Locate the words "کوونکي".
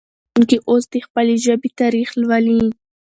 0.31-0.57